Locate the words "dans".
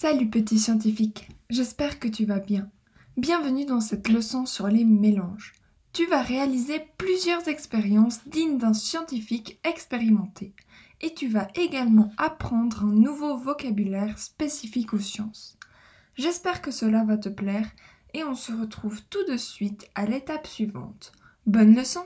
3.64-3.80